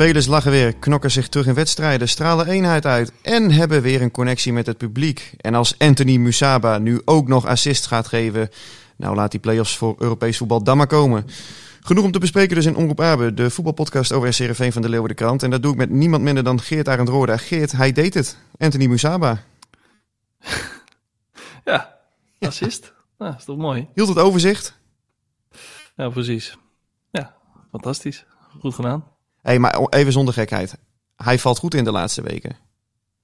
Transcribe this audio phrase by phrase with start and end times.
[0.00, 4.10] Spelers lachen weer, knokken zich terug in wedstrijden, stralen eenheid uit en hebben weer een
[4.10, 5.32] connectie met het publiek.
[5.36, 8.48] En als Anthony Musaba nu ook nog assist gaat geven,
[8.96, 11.26] nou laat die play-offs voor Europees voetbal dan maar komen.
[11.80, 15.08] Genoeg om te bespreken dus in Omroep Abe, de voetbalpodcast over SCRV van de Leeuwen
[15.08, 15.42] de Krant.
[15.42, 17.36] En dat doe ik met niemand minder dan Geert Arend Roorda.
[17.36, 18.38] Geert, hij deed het.
[18.58, 19.42] Anthony Musaba.
[21.64, 21.96] Ja,
[22.38, 22.92] assist.
[23.18, 23.88] Ja, is toch mooi?
[23.94, 24.74] Hield het overzicht?
[25.96, 26.56] Ja, precies.
[27.10, 27.34] Ja,
[27.70, 28.24] fantastisch.
[28.60, 29.18] Goed gedaan.
[29.42, 30.78] Hey, maar even zonder gekheid.
[31.16, 32.56] Hij valt goed in de laatste weken.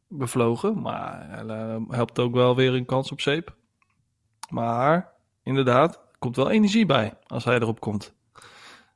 [0.09, 3.57] Bevlogen, maar hij uh, helpt ook wel weer een kans op zeep.
[4.51, 8.15] Maar inderdaad, er komt wel energie bij als hij erop komt.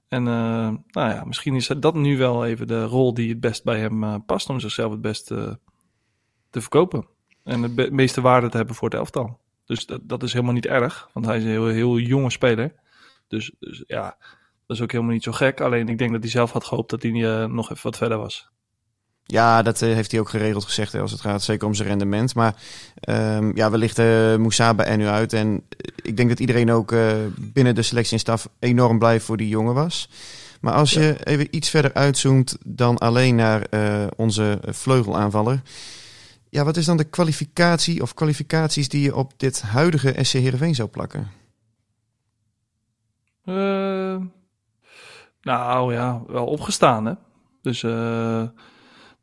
[0.08, 3.64] En uh, nou ja, misschien is dat nu wel even de rol die het best
[3.64, 7.06] bij hem uh, past om zichzelf het best te verkopen.
[7.44, 9.38] En de meeste waarde te hebben voor het elftal.
[9.64, 12.74] Dus dat, dat is helemaal niet erg, want hij is een heel, heel jonge speler.
[13.28, 14.16] Dus, dus ja,
[14.70, 15.60] dat is ook helemaal niet zo gek.
[15.60, 18.18] Alleen ik denk dat hij zelf had gehoopt dat hij uh, nog even wat verder
[18.18, 18.48] was.
[19.24, 22.34] Ja, dat uh, heeft hij ook geregeld gezegd als het gaat zeker om zijn rendement.
[22.34, 22.54] Maar
[23.08, 25.32] um, ja, we lichten uh, Moesaba er nu uit.
[25.32, 25.62] En
[26.02, 26.94] ik denk dat iedereen ook
[27.36, 30.08] binnen de selectie en staf enorm blij voor die jongen was.
[30.60, 31.24] Maar als je ja.
[31.24, 33.66] even iets verder uitzoomt dan alleen naar
[34.16, 35.62] onze vleugelaanvaller.
[36.48, 40.74] Ja, wat is dan de kwalificatie of kwalificaties die je op dit huidige SC Heerenveen
[40.74, 41.30] zou plakken?
[45.42, 47.12] Nou ja, wel opgestaan hè.
[47.62, 48.48] Dus uh,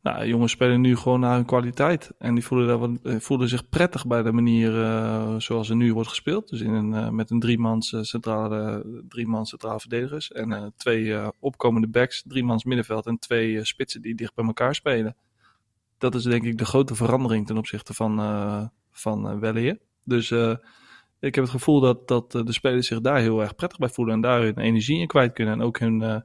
[0.02, 2.12] nou, jongens spelen nu gewoon naar hun kwaliteit.
[2.20, 6.50] En die voelen, voelen zich prettig bij de manier uh, zoals er nu wordt gespeeld.
[6.50, 10.32] Dus in een, met een driemans centrale, driemans centrale verdedigers.
[10.32, 15.16] En twee opkomende backs, driemans middenveld en twee spitsen die dicht bij elkaar spelen
[15.98, 18.20] dat is denk ik de grote verandering ten opzichte van,
[18.92, 19.78] van Welleer.
[20.04, 20.34] Dus
[21.20, 24.14] ik heb het gevoel dat, dat de spelers zich daar heel erg prettig bij voelen
[24.14, 26.24] en daar hun energie in kwijt kunnen en ook hun,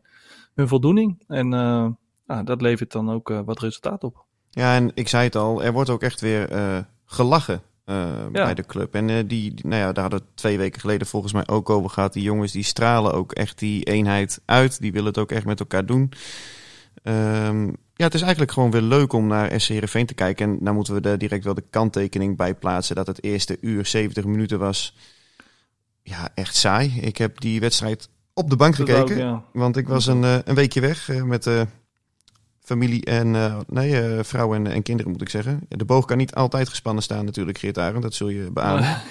[0.55, 1.23] hun voldoening.
[1.27, 4.25] En nou, dat levert dan ook wat resultaat op.
[4.51, 6.49] Ja, en ik zei het al, er wordt ook echt weer
[7.05, 7.63] gelachen.
[7.85, 8.31] Ja.
[8.31, 8.95] bij de club.
[8.95, 11.91] En die, die, nou ja, daar hadden we twee weken geleden volgens mij ook over
[11.91, 12.13] gehad.
[12.13, 14.81] Die jongens die stralen ook echt die eenheid uit.
[14.81, 16.13] Die willen het ook echt met elkaar doen.
[17.03, 20.51] Um, ja, het is eigenlijk gewoon weer leuk om naar SC Heerenveen te kijken.
[20.51, 23.87] En nou moeten we er direct wel de kanttekening bij plaatsen dat het eerste uur
[23.87, 24.97] 70 minuten was.
[26.03, 27.01] Ja, echt saai.
[27.01, 29.01] Ik heb die wedstrijd op de bank gekeken.
[29.01, 29.45] Ook, ja.
[29.53, 31.63] Want ik was een, uh, een weekje weg uh, met uh,
[32.61, 35.61] familie en uh, nee, vrouw en, en, kinderen moet ik zeggen.
[35.69, 38.03] De boog kan niet altijd gespannen staan natuurlijk, Geert Arend.
[38.03, 38.83] Dat zul je beamen.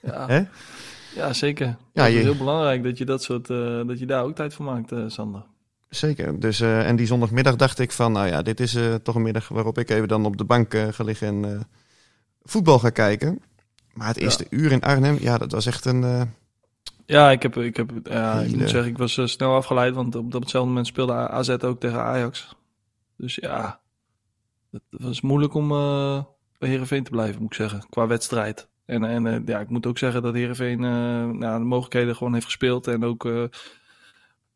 [0.00, 0.48] ja.
[1.14, 1.66] Ja, zeker.
[1.66, 2.24] Ja, het is je...
[2.24, 3.46] heel belangrijk dat je, dat, soort,
[3.86, 5.44] dat je daar ook tijd voor maakt, Sander.
[5.88, 6.40] Zeker.
[6.40, 9.22] Dus, uh, en die zondagmiddag dacht ik van, nou ja, dit is uh, toch een
[9.22, 11.68] middag waarop ik even dan op de bank uh, ga liggen en
[12.42, 13.40] voetbal ga kijken.
[13.92, 14.56] Maar het eerste ja.
[14.58, 16.30] uur in Arnhem, ja, dat was echt een...
[17.06, 18.52] ja, ik, heb, ik, heb, ja, hele...
[18.52, 22.02] ik moet zeggen, ik was snel afgeleid, want op datzelfde moment speelde AZ ook tegen
[22.02, 22.56] Ajax.
[23.16, 23.80] Dus ja,
[24.70, 25.68] het was moeilijk om
[26.58, 28.68] bij Heerenveen te blijven, moet ik zeggen, qua wedstrijd.
[28.84, 30.80] En, en ja, ik moet ook zeggen dat Heerenveen
[31.38, 33.48] nou, de mogelijkheden gewoon heeft gespeeld en ook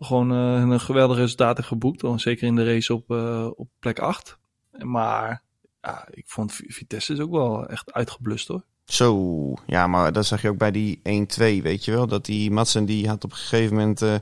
[0.00, 2.05] gewoon uh, een geweldig resultaat heeft geboekt.
[2.17, 4.38] Zeker in de race op, uh, op plek 8.
[4.79, 5.43] Maar
[5.82, 8.62] ja, ik vond Vitesse is ook wel echt uitgeblust hoor.
[8.85, 11.02] Zo, ja, maar dat zag je ook bij die 1-2,
[11.37, 12.06] weet je wel.
[12.06, 14.14] Dat die Matsen die had op een gegeven moment uh,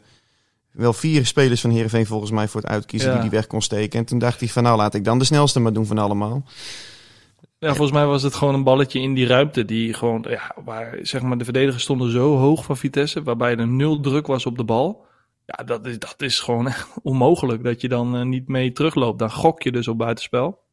[0.73, 3.15] wel vier spelers van Heerenveen volgens mij voor het uitkiezen ja.
[3.15, 3.99] die die weg kon steken.
[3.99, 6.45] En toen dacht hij van nou laat ik dan de snelste maar doen van allemaal.
[7.59, 10.99] Ja, volgens mij was het gewoon een balletje in die ruimte die gewoon, ja, waar
[11.03, 14.57] zeg maar de verdedigers stonden zo hoog van Vitesse, waarbij er nul druk was op
[14.57, 15.07] de bal.
[15.57, 16.73] Ja, dat is, dat is gewoon
[17.03, 19.19] onmogelijk dat je dan eh, niet mee terugloopt.
[19.19, 20.67] Dan gok je dus op buitenspel.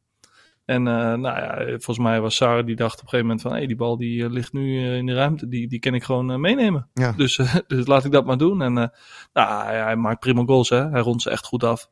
[0.66, 3.52] En uh, nou ja, volgens mij was Sarah die dacht op een gegeven moment van...
[3.52, 6.42] hé, hey, die bal die ligt nu in de ruimte, die, die kan ik gewoon
[6.42, 6.90] meenemen.
[6.94, 7.12] Ja.
[7.12, 8.62] Dus, dus laat ik dat maar doen.
[8.62, 8.74] En
[9.34, 10.90] nou, hij maakt prima goals, hè.
[10.90, 11.90] Hij rondt ze echt goed af.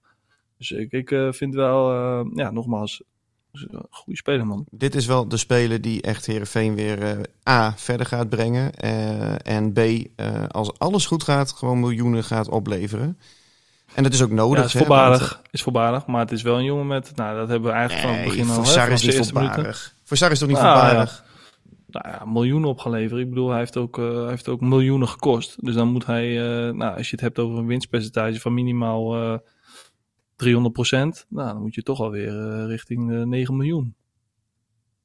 [0.57, 1.91] Dus ik, ik vind wel,
[2.33, 3.03] ja, nogmaals,
[3.53, 4.65] een goede speler, man.
[4.71, 8.71] Dit is wel de speler die echt Herenveen weer uh, A verder gaat brengen.
[8.83, 10.05] Uh, en B, uh,
[10.47, 13.19] als alles goed gaat, gewoon miljoenen gaat opleveren.
[13.93, 14.59] En dat is ook nodig.
[14.59, 16.05] Ja, is voorbarig, hè, is voorbarig.
[16.05, 17.15] Maar het is wel een jongen met.
[17.15, 18.55] Nou, dat hebben we eigenlijk nee, van het begin al.
[18.55, 19.95] Voor Sar is niet voorbarig.
[20.03, 21.23] Voor Sar is toch niet ah, voorbarig?
[21.25, 21.31] Ja.
[21.87, 23.19] Nou ja, miljoenen opgeleverd.
[23.19, 25.65] Ik bedoel, hij heeft ook, hij heeft ook miljoenen gekost.
[25.65, 26.33] Dus dan moet hij,
[26.71, 29.39] nou, als je het hebt over een winstpercentage van minimaal
[30.35, 33.95] 300 procent, nou, dan moet je toch alweer uh, richting de 9 miljoen.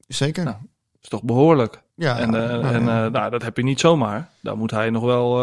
[0.07, 0.43] Zeker.
[0.43, 0.57] Nou,
[0.91, 1.83] dat is toch behoorlijk.
[1.95, 4.29] Ja, en, uh, en nou, dat heb je niet zomaar.
[4.41, 5.35] Daar moet hij nog wel,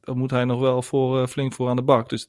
[0.00, 2.08] daar moet hij nog wel voor, flink voor aan de bak.
[2.08, 2.28] Dus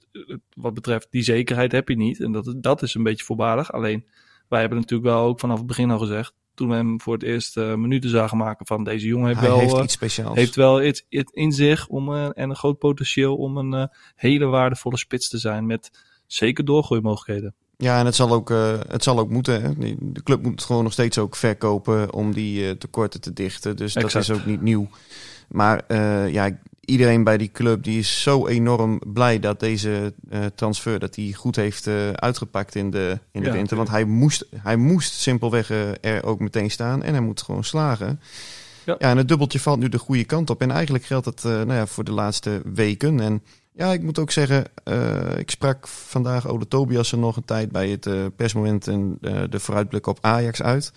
[0.53, 2.19] wat betreft die zekerheid heb je niet.
[2.19, 3.71] En dat, dat is een beetje voorbarig.
[3.71, 4.05] Alleen,
[4.47, 7.23] wij hebben natuurlijk wel ook vanaf het begin al gezegd toen we hem voor het
[7.23, 10.35] eerst uh, minuten zagen maken van deze jongen heeft Hij wel, heeft iets speciaals.
[10.35, 13.85] heeft wel iets, iets in zich om, uh, en een groot potentieel om een uh,
[14.15, 15.91] hele waardevolle spits te zijn met
[16.27, 17.53] zeker doorgroeimogelijkheden.
[17.77, 19.61] Ja, en het zal ook, uh, het zal ook moeten.
[19.61, 19.95] Hè?
[19.99, 23.75] De club moet gewoon nog steeds ook verkopen om die uh, tekorten te dichten.
[23.75, 24.13] Dus exact.
[24.13, 24.87] dat is ook niet nieuw.
[25.47, 30.13] Maar uh, ja, iedereen bij die club die is zo enorm blij dat deze
[30.55, 33.77] transfer dat hij goed heeft uitgepakt in de, in de ja, winter.
[33.77, 35.69] Want hij moest, hij moest simpelweg
[36.01, 38.19] er ook meteen staan en hij moet gewoon slagen.
[38.85, 38.95] Ja.
[38.99, 40.61] ja, en het dubbeltje valt nu de goede kant op.
[40.61, 43.19] En eigenlijk geldt dat nou ja, voor de laatste weken.
[43.19, 43.41] En
[43.75, 47.71] ja, ik moet ook zeggen, uh, ik sprak vandaag Ode Tobias er nog een tijd
[47.71, 50.91] bij het uh, persmoment en uh, de vooruitblik op Ajax uit.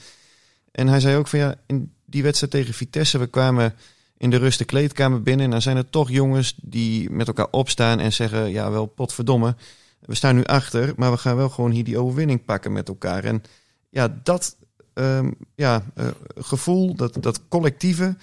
[0.71, 3.75] En hij zei ook van ja, in die wedstrijd tegen Vitesse, we kwamen
[4.17, 7.49] in de rust de kleedkamer binnen en dan zijn er toch jongens die met elkaar
[7.51, 9.57] opstaan en zeggen, ja wel potverdomme,
[10.01, 13.25] we staan nu achter, maar we gaan wel gewoon hier die overwinning pakken met elkaar.
[13.25, 13.43] En
[13.89, 14.57] ja, dat
[14.95, 15.85] um, ja,
[16.37, 18.17] gevoel, dat, dat collectieve,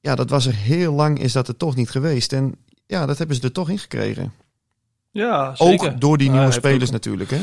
[0.00, 2.32] ja, dat was er heel lang, is dat er toch niet geweest.
[2.32, 2.54] En
[2.86, 4.32] ja, dat hebben ze er toch in gekregen.
[5.10, 5.92] Ja, zeker.
[5.92, 7.40] Ook door die nieuwe uh, spelers natuurlijk, hè?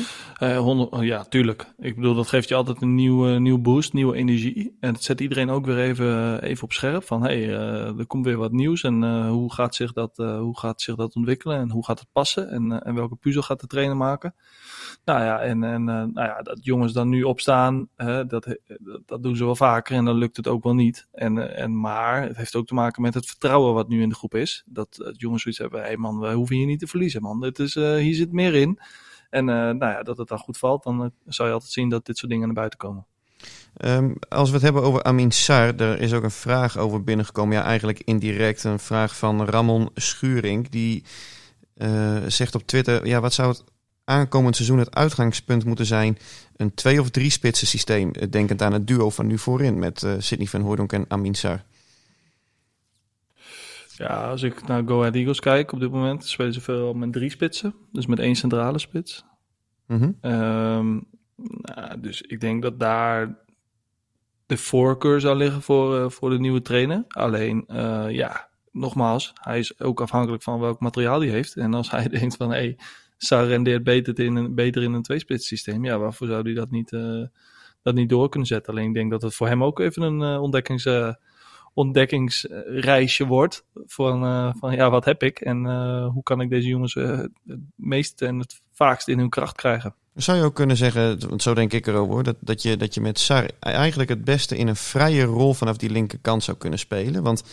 [0.53, 1.73] Uh, 100, ja, tuurlijk.
[1.79, 4.77] Ik bedoel, dat geeft je altijd een nieuwe, nieuwe boost, nieuwe energie.
[4.79, 8.07] En het zet iedereen ook weer even, even op scherp van, hé, hey, uh, er
[8.07, 11.69] komt weer wat nieuws en hoe, gaat zich dat, hoe gaat zich dat ontwikkelen en
[11.69, 14.35] hoe gaat het passen en, en welke puzzel gaat de trainer maken.
[15.05, 17.87] Nou ja, en, en nou ja, dat jongens dan nu opstaan,
[18.27, 18.57] dat,
[19.05, 21.07] dat doen ze wel vaker en dan lukt het ook wel niet.
[21.11, 24.15] En, en, maar het heeft ook te maken met het vertrouwen wat nu in de
[24.15, 24.63] groep is.
[24.65, 27.43] Dat jongens zoiets hebben, hé hey man, we hoeven hier niet te verliezen man.
[27.43, 28.79] Het is, hier zit meer in.
[29.29, 32.17] En nou ja, dat het dan goed valt, dan zou je altijd zien dat dit
[32.17, 33.05] soort dingen naar buiten komen.
[33.85, 37.55] Um, als we het hebben over Amin Sar, er is ook een vraag over binnengekomen.
[37.55, 40.69] Ja, eigenlijk indirect een vraag van Ramon Schuring.
[40.69, 41.03] Die
[42.27, 43.63] zegt op Twitter, ja, wat zou het
[44.11, 46.17] aankomend seizoen het uitgangspunt moeten zijn?
[46.55, 50.47] Een twee- of drie spitsen systeem, denkend aan het duo van nu voorin met Sidney
[50.47, 51.63] van Hooydonk en Amin Sar.
[54.01, 57.13] Ja, als ik naar Go Ahead Eagles kijk op dit moment, spelen ze veel met
[57.13, 57.75] drie spitsen.
[57.91, 59.25] Dus met één centrale spits.
[59.87, 60.31] Mm -hmm.
[60.31, 61.05] um,
[61.61, 63.37] nou, dus ik denk dat daar
[64.45, 67.05] de voorkeur zou liggen voor, uh, voor de nieuwe trainer.
[67.07, 71.55] Alleen, uh, ja, nogmaals, hij is ook afhankelijk van welk materiaal hij heeft.
[71.55, 72.77] En als hij denkt van, hé, hey,
[73.23, 75.85] Sar rendeert beter in een, beter in een tweespits systeem.
[75.85, 77.25] Ja, waarvoor zou hij dat niet, uh,
[77.81, 78.73] dat niet door kunnen zetten?
[78.73, 80.85] Alleen ik denk dat het voor hem ook even een ontdekkings
[81.73, 83.65] ontdekkingsreisje wordt.
[83.73, 87.17] Van, uh, van ja, wat heb ik en uh, hoe kan ik deze jongens uh,
[87.47, 89.95] het meest en het vaakst in hun kracht krijgen.
[90.15, 92.93] Zou je ook kunnen zeggen, want zo denk ik erover hoor, dat, dat, je, dat
[92.93, 96.79] je met Sar eigenlijk het beste in een vrije rol vanaf die linkerkant zou kunnen
[96.79, 97.23] spelen.
[97.23, 97.43] Want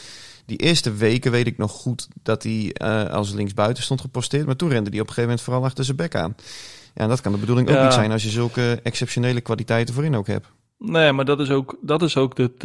[0.49, 2.73] die eerste weken weet ik nog goed dat hij
[3.11, 4.47] als linksbuiten stond geposteerd.
[4.47, 6.35] Maar toen rende hij op een gegeven moment vooral achter zijn bek aan.
[6.95, 7.85] Ja, en dat kan de bedoeling ook ja.
[7.85, 10.47] niet zijn als je zulke exceptionele kwaliteiten voorin ook hebt.
[10.79, 12.65] Nee, maar dat is ook, dat is ook het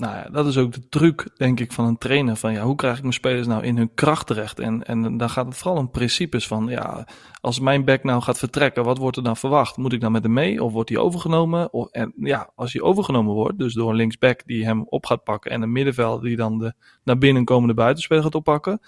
[0.00, 2.36] nou ja, dat is ook de truc, denk ik, van een trainer.
[2.36, 4.58] Van ja, hoe krijg ik mijn spelers nou in hun kracht terecht?
[4.58, 7.06] En, en dan gaat het vooral om principes van ja,
[7.40, 9.76] als mijn back nou gaat vertrekken, wat wordt er dan verwacht?
[9.76, 11.72] Moet ik dan met hem mee of wordt hij overgenomen?
[11.72, 15.24] Of, en ja, als hij overgenomen wordt, dus door een linksback die hem op gaat
[15.24, 18.80] pakken en een middenveld die dan de naar binnen komende buitenspeler gaat oppakken,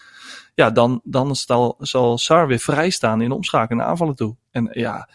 [0.54, 4.36] ja, dan, dan zal, zal Sar weer vrij staan in omschakeling naar aanvallen toe.
[4.50, 5.08] En ja,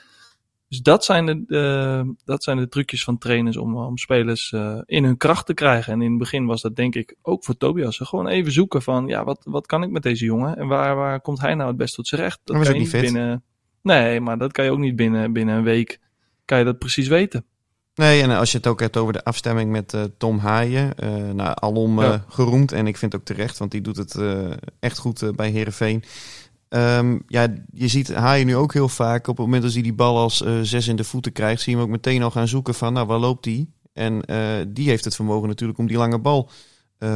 [0.68, 4.82] dus dat zijn de, uh, dat zijn de trucjes van trainers om, om spelers uh,
[4.86, 5.94] in hun kracht te krijgen.
[5.94, 7.98] En in het begin was dat denk ik ook voor Tobias.
[7.98, 10.58] Gewoon even zoeken van, ja, wat, wat kan ik met deze jongen?
[10.58, 12.40] En waar, waar komt hij nou het best tot zijn recht?
[12.44, 13.44] Dat kan je niet binnen.
[13.82, 16.00] Nee, maar dat kan je ook niet binnen, binnen een week.
[16.46, 17.46] Kan je dat precies weten?
[17.96, 20.94] Nee, en als je het ook hebt over de afstemming met uh, Tom Haaien,
[21.36, 22.72] nou, alom geroemd.
[22.72, 24.20] En ik vind ook terecht, want die doet het
[24.80, 26.04] echt goed bij Herenveen.
[26.70, 29.28] Um, ja, je ziet Haaien nu ook heel vaak.
[29.28, 31.78] Op het moment dat hij die bal als zes in de voeten krijgt, zie je
[31.78, 33.74] hem ook meteen al gaan zoeken van, nou, waar loopt die?
[33.94, 34.22] En
[34.68, 36.50] die heeft het vermogen natuurlijk om die lange bal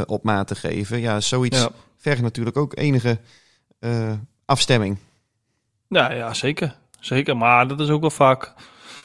[0.06, 1.00] op maat te geven.
[1.00, 1.70] Ja, zoiets ja.
[1.98, 3.20] vergt natuurlijk ook enige
[4.46, 4.98] afstemming.
[5.88, 6.76] Ja, ja, zeker.
[7.00, 8.54] Zeker, maar dat is ook wel vaak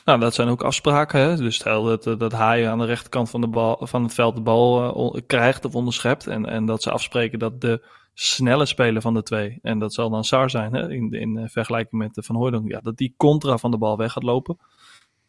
[0.06, 1.20] nou, dat zijn ook afspraken.
[1.20, 1.36] Hè?
[1.36, 4.34] Dus stel dat, eh, dat Haaien aan de rechterkant van, de bal, van het veld
[4.34, 6.26] de bal uh, krijgt of onderschept.
[6.26, 7.82] En, en dat ze afspreken dat de
[8.18, 10.90] snelle speler van de twee, en dat zal dan Sar zijn hè?
[10.90, 14.12] In, in eh, vergelijking met Van Hooydonk, ja, dat die contra van de bal weg
[14.12, 14.58] gaat lopen.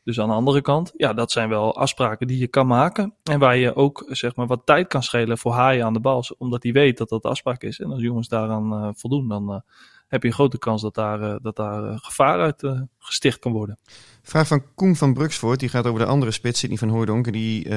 [0.04, 3.14] Dus aan de andere kant, ja, dat zijn wel afspraken die je kan maken.
[3.24, 6.24] En waar je ook zeg maar, wat tijd kan schelen voor Haaien aan de bal.
[6.38, 7.80] Omdat hij weet dat dat de afspraak is.
[7.80, 9.64] En als jongens daaraan uh, voldoen, dan
[10.08, 13.80] heb je een grote kans dat daar, dat daar gevaar uit gesticht kan worden.
[14.22, 17.32] Vraag van Koen van Bruksvoort, die gaat over de andere spits, Sidney van Hooydonk.
[17.32, 17.70] Die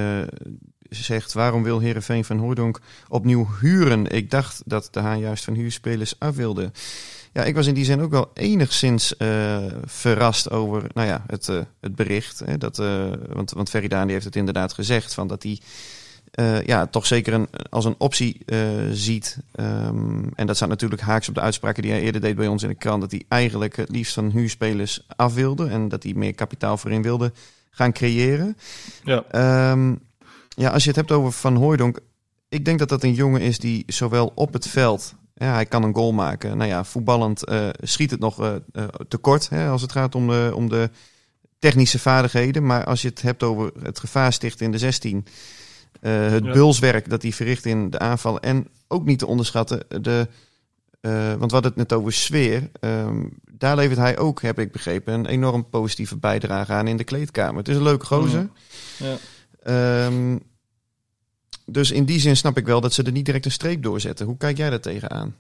[0.91, 4.07] zegt, waarom wil Herenveen van Hooydonk opnieuw huren?
[4.07, 6.71] Ik dacht dat de Haan juist van huurspelers af wilde.
[7.33, 11.49] Ja, ik was in die zin ook wel enigszins uh, verrast over nou ja, het,
[11.49, 12.39] uh, het bericht.
[12.39, 12.77] Hè, dat,
[13.33, 15.61] want, want Ferry heeft het inderdaad gezegd, van dat hij
[16.35, 18.59] uh, ja, toch zeker een, als een optie uh,
[18.93, 19.39] ziet.
[19.61, 22.63] Um, en dat staat natuurlijk haaks op de uitspraken die hij eerder deed bij ons
[22.63, 23.01] in de krant.
[23.01, 25.69] Dat hij eigenlijk het liefst van huurspelers af wilde.
[25.69, 27.33] En dat hij meer kapitaal voorin wilde
[27.71, 28.57] gaan creëren.
[29.05, 29.25] Ja.
[29.73, 30.01] Um,
[30.57, 31.99] ja, als je het hebt over Van Hooijdonk.
[32.49, 35.15] Ik denk dat dat een jongen is die zowel op het veld...
[35.35, 36.57] Ja, hij kan een goal maken.
[36.57, 38.61] Nou ja, voetballend uh, schiet het nog
[39.09, 40.91] tekort hè, als het gaat om de, om de
[41.59, 42.67] technische vaardigheden.
[42.67, 45.27] Maar als je het hebt over het gevaar stichten in de 16...
[46.01, 46.53] Uh, het ja.
[46.53, 48.41] bulswerk dat hij verricht in de aanval.
[48.41, 50.29] En ook niet te onderschatten, de,
[51.39, 52.71] want we hadden het net over sfeer.
[52.81, 53.31] Um,
[53.61, 57.57] daar levert hij ook, heb ik begrepen, een enorm positieve bijdrage aan in de kleedkamer.
[57.57, 58.49] Het is een leuke gozer.
[58.99, 59.17] Ja.
[59.67, 60.41] Um,
[61.67, 64.27] dus in die zin snap ik wel dat ze er niet direct een streep doorzetten.
[64.27, 65.37] Hoe kijk jij daar tegenaan?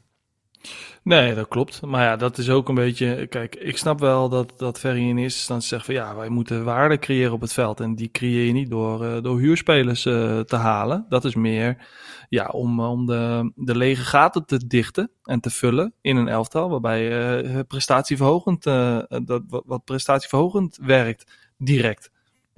[1.02, 1.82] Nee, dat klopt.
[1.82, 3.26] Maar ja, dat is ook een beetje.
[3.26, 6.64] Kijk, ik snap wel dat, dat Ferry in eerste instantie zegt van ja, wij moeten
[6.64, 7.80] waarde creëren op het veld.
[7.80, 11.06] En die creëer je niet door, uh, door huurspelers uh, te halen.
[11.08, 11.86] Dat is meer
[12.28, 16.70] ja, om, om de, de lege gaten te dichten en te vullen in een elftal.
[16.70, 22.10] Waarbij uh, prestatieverhogend, dat, wat, wat prestatieverhogend werkt direct.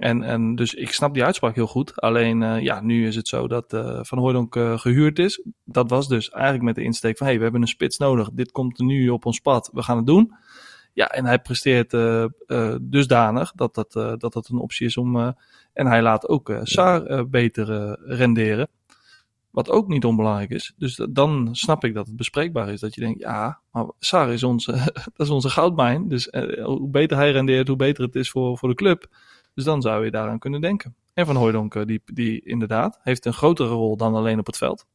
[0.03, 2.01] En, en dus ik snap die uitspraak heel goed.
[2.01, 5.43] Alleen uh, ja, nu is het zo dat uh, Van Hooydonk uh, gehuurd is.
[5.65, 7.27] Dat was dus eigenlijk met de insteek van...
[7.27, 8.29] hey, we hebben een spits nodig.
[8.33, 9.69] Dit komt nu op ons pad.
[9.73, 10.33] We gaan het doen.
[10.93, 11.95] Ja, en hij presteert
[12.81, 15.17] dusdanig dat dat, dat dat een optie is om...
[15.73, 18.69] en hij laat ook Saar beter renderen.
[19.49, 20.73] Wat ook niet onbelangrijk is.
[20.77, 22.79] Dus dan snap ik dat het bespreekbaar is.
[22.79, 24.71] Dat je denkt, ja, maar Saar is onze,
[25.15, 26.07] dat is onze goudmijn.
[26.07, 26.27] Dus
[26.63, 29.07] hoe beter hij rendeert, hoe beter het is voor, voor de club.
[29.53, 30.95] Dus dan zou je daaraan kunnen denken.
[31.13, 34.85] En Van Hooydonk, die, die inderdaad heeft een grotere rol dan alleen op het veld.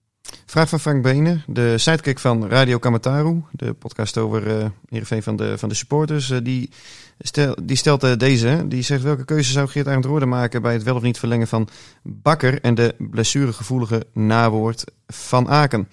[0.46, 5.58] Vraag van Frank Benen, de sidekick van Radio Kamataru, de podcast over uh, van de,
[5.58, 6.30] van de supporters.
[6.30, 6.70] Uh, die,
[7.18, 10.72] stel, die stelt uh, deze, die zegt welke keuze zou Geert Arend Roorde maken bij
[10.72, 11.68] het wel of niet verlengen van
[12.02, 15.88] Bakker en de blessuregevoelige nawoord van Aken.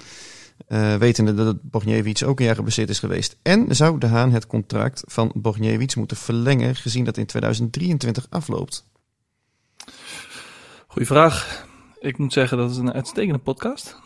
[0.67, 3.37] Uh, wetende dat Bogniewicz ook een jaar geblesseerd is geweest.
[3.41, 8.87] En zou De Haan het contract van Bogniewicz moeten verlengen, gezien dat in 2023 afloopt?
[10.87, 11.67] Goeie vraag.
[11.99, 13.97] Ik moet zeggen, dat is een uitstekende podcast.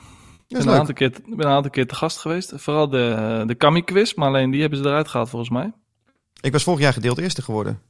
[0.48, 2.54] Ik ben, een aantal keer, ben een aantal keer te gast geweest.
[2.56, 5.74] Vooral de, de Kami-quiz, maar alleen die hebben ze eruit gehaald volgens mij.
[6.42, 7.82] Ik was vorig jaar gedeeld eerste geworden.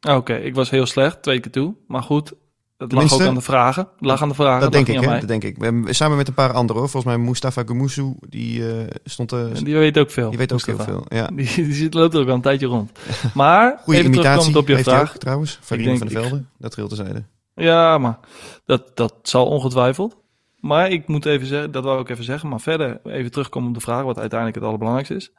[0.00, 1.74] Oké, okay, ik was heel slecht, twee keer toe.
[1.86, 2.34] Maar goed,
[2.78, 3.84] dat lag ook aan de vragen.
[3.84, 4.60] Dat lag aan de vragen.
[4.60, 5.18] Dat, denk ik, hè?
[5.18, 5.56] Dat denk ik.
[5.58, 6.90] We samen met een paar anderen hoor.
[6.90, 9.32] Volgens mij Mustafa Gemusu, die uh, stond...
[9.32, 10.28] Uh, die weet ook veel.
[10.28, 10.90] Die weet ook Mustafa.
[10.90, 11.26] heel veel, ja.
[11.26, 12.90] Die, die zit, loopt er ook al een tijdje rond.
[13.34, 15.10] Maar, Goeie even imitatie op je heeft vraag.
[15.10, 16.44] Ook, trouwens, Farine van der Velde.
[16.58, 17.24] Dat geldt tezijde.
[17.54, 18.18] Ja, maar
[18.64, 20.16] dat, dat zal ongetwijfeld.
[20.60, 22.48] Maar ik moet even zeggen, dat wou ik even zeggen.
[22.48, 25.30] Maar verder even terugkomen op de vraag, wat uiteindelijk het allerbelangrijkste is.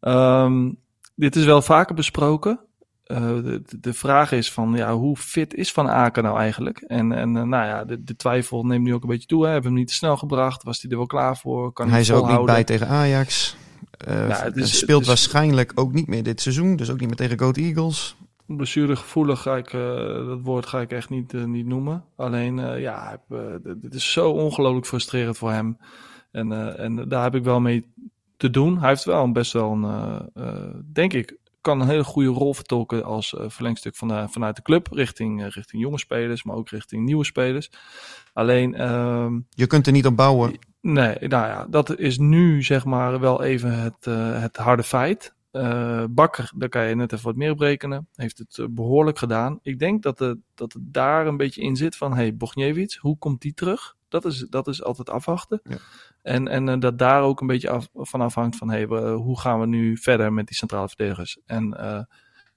[0.00, 0.78] Um,
[1.14, 2.60] dit is wel vaker besproken.
[3.06, 6.78] Uh, de, de, vraag is van, ja, hoe fit is Van Aken nou eigenlijk?
[6.78, 9.44] En, en uh, nou ja, de, de, twijfel neemt nu ook een beetje toe.
[9.44, 9.50] Hè?
[9.50, 10.62] Hebben hem niet te snel gebracht?
[10.62, 11.72] Was hij er wel klaar voor?
[11.72, 13.56] Kan hij is ook niet bij tegen Ajax.
[14.08, 16.76] Uh, ja, is, speelt is, waarschijnlijk ook niet meer dit seizoen.
[16.76, 18.16] Dus ook niet meer tegen Goat Eagles.
[18.46, 19.70] Blessuregevoelig ga ik,
[20.26, 22.04] dat woord ga ik echt niet, niet noemen.
[22.16, 23.22] Alleen, ja,
[23.76, 25.78] dit is zo ongelooflijk frustrerend voor hem.
[26.30, 27.92] En, en daar heb ik wel mee
[28.36, 28.78] te doen.
[28.78, 30.30] Hij heeft wel een best wel een,
[30.92, 34.62] denk ik, kan een hele goede rol vertolken als uh, verlengstuk van de, vanuit de
[34.62, 37.70] club richting, uh, richting jonge spelers, maar ook richting nieuwe spelers.
[38.32, 38.80] Alleen.
[38.80, 40.58] Uh, je kunt er niet op bouwen.
[40.80, 45.34] Nee, nou ja, dat is nu zeg maar wel even het, uh, het harde feit.
[45.52, 48.08] Uh, Bakker, daar kan je net even wat meer op rekenen.
[48.14, 49.58] Heeft het behoorlijk gedaan.
[49.62, 52.14] Ik denk dat, het, dat het daar een beetje in zit van...
[52.14, 53.96] hey, Bogniewicz, hoe komt die terug?
[54.08, 55.60] Dat is, dat is altijd afwachten.
[55.64, 55.76] Ja.
[56.22, 58.70] En, en dat daar ook een beetje af, van afhangt van...
[58.70, 61.38] hey, hoe gaan we nu verder met die centrale verdedigers?
[61.46, 62.00] En uh,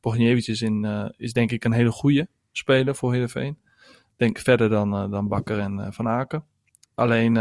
[0.01, 3.57] Bogniewicz is, in, is denk ik een hele goede speler voor Heerenveen.
[4.15, 6.45] Denk verder dan, dan Bakker en Van Aken.
[6.95, 7.34] Alleen,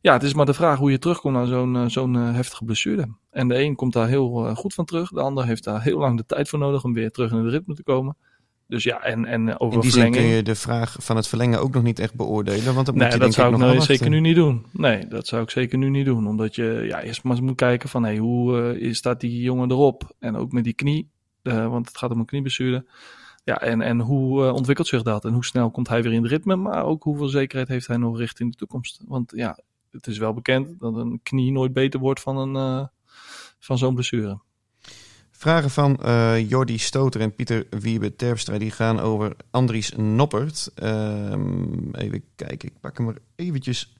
[0.00, 3.16] ja, het is maar de vraag hoe je terugkomt naar zo'n zo'n heftige blessure.
[3.30, 5.10] En de een komt daar heel goed van terug.
[5.10, 7.52] De ander heeft daar heel lang de tijd voor nodig om weer terug in het
[7.52, 8.16] ritme te komen.
[8.68, 10.16] Dus ja, en, en over In die verlenging...
[10.16, 12.74] zin kun je de vraag van het verlengen ook nog niet echt beoordelen.
[12.74, 14.66] Want dat nee, moet je dat zou ik nog nou zeker nu niet doen.
[14.72, 16.26] Nee, dat zou ik zeker nu niet doen.
[16.26, 19.70] Omdat je ja, eerst maar eens moet kijken van hey, hoe uh, staat die jongen
[19.70, 20.14] erop?
[20.18, 21.10] En ook met die knie,
[21.42, 22.86] uh, want het gaat om een knieblessure.
[23.44, 25.24] Ja, en, en hoe uh, ontwikkelt zich dat?
[25.24, 26.56] En hoe snel komt hij weer in het ritme?
[26.56, 29.00] Maar ook hoeveel zekerheid heeft hij nog richting de toekomst?
[29.06, 29.58] Want ja,
[29.90, 32.88] het is wel bekend dat een knie nooit beter wordt van, een,
[33.58, 34.38] van zo'n blessure.
[35.38, 40.70] Vragen van uh, Jordi Stoter en Pieter Wiebe Terpstra die gaan over Andries Noppert.
[40.82, 43.96] Um, even kijken, ik pak hem er eventjes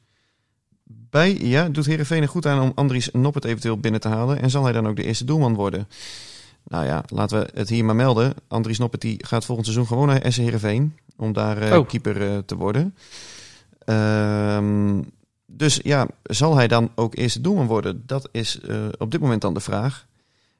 [0.85, 1.35] bij.
[1.35, 4.41] Ja, doet Heerenveen er goed aan om Andries Noppert eventueel binnen te halen?
[4.41, 5.89] En zal hij dan ook de eerste doelman worden?
[6.65, 8.35] Nou ja, laten we het hier maar melden.
[8.49, 10.97] Andries Noppert die gaat volgend seizoen gewoon naar SC Heerenveen.
[11.17, 11.89] Om daar uh, oh.
[11.89, 12.95] keeper uh, te worden.
[13.87, 15.11] Um,
[15.47, 18.03] dus ja, zal hij dan ook eerste doelman worden?
[18.07, 18.61] Dat is
[18.99, 20.07] op dit moment dan de vraag.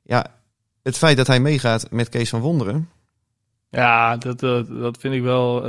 [0.03, 0.37] Ja,
[0.89, 2.89] het feit dat hij meegaat met Kees van Wonderen.
[3.71, 5.65] Ja, dat, dat, dat vind ik wel...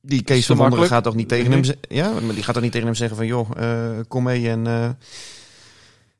[0.00, 1.62] die Kees van Wonderen gaat toch niet tegen hem...
[1.80, 3.26] Ja, maar die gaat toch niet tegen hem zeggen van...
[3.26, 3.50] joh,
[4.08, 4.64] kom mee en...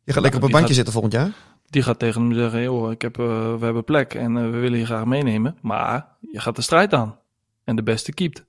[0.04, 0.74] je gaat lekker op een bankje gaat...
[0.74, 1.32] zitten volgend jaar?
[1.70, 4.86] Die gaat tegen hem zeggen: joh, ik heb, we hebben plek en we willen je
[4.86, 5.56] graag meenemen.
[5.60, 7.18] Maar je gaat de strijd aan.
[7.64, 8.44] En de beste keept.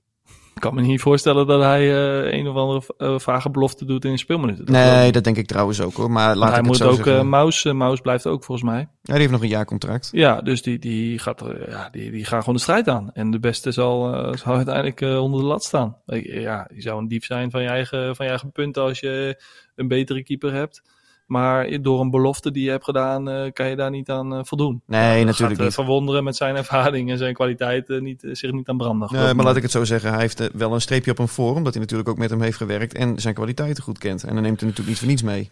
[0.56, 4.18] Ik kan me niet voorstellen dat hij uh, een of andere vage belofte doet in
[4.18, 4.64] speelminuten.
[4.64, 6.10] Dat nee, dat denk ik trouwens ook hoor.
[6.10, 8.78] Maar laat hij moet ook, Maus, Maus blijft ook volgens mij.
[8.78, 10.08] Ja, die heeft nog een jaar contract.
[10.12, 13.10] Ja, dus die, die, gaat, ja, die, die gaat gewoon de strijd aan.
[13.12, 14.00] En de beste zal,
[14.36, 15.96] zal uiteindelijk onder de lat staan.
[16.22, 19.42] Ja, je zou een dief zijn van je eigen, van je eigen punten als je
[19.74, 20.82] een betere keeper hebt.
[21.26, 24.40] Maar door een belofte die je hebt gedaan, uh, kan je daar niet aan uh,
[24.42, 24.82] voldoen.
[24.86, 25.74] Nee, uh, natuurlijk gaat, niet.
[25.74, 29.08] verwonderen met zijn ervaring en zijn kwaliteit niet, zich niet aan branden.
[29.12, 30.10] Nee, maar laat ik het zo zeggen.
[30.10, 32.56] Hij heeft wel een streepje op hem voor, omdat hij natuurlijk ook met hem heeft
[32.56, 34.24] gewerkt en zijn kwaliteiten goed kent.
[34.24, 35.50] En dan neemt hij natuurlijk niet voor niets mee.